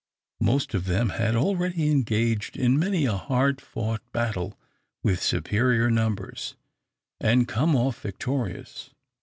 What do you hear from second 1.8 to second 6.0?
engaged in many a hard fought battle with superior